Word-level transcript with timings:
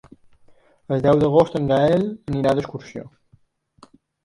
El 0.95 1.03
deu 1.07 1.21
d'agost 1.25 1.59
en 1.61 1.69
Gaël 1.73 2.07
irà 2.41 2.57
d'excursió. 2.63 3.07